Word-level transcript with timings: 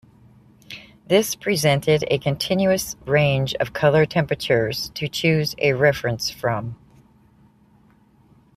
This 1.07 1.35
presented 1.35 2.05
a 2.09 2.17
continuous 2.17 2.95
range 3.05 3.53
of 3.59 3.71
color 3.71 4.03
temperatures 4.07 4.89
to 4.95 5.07
choose 5.07 5.53
a 5.59 5.73
reference 5.73 6.31
from. 6.31 6.75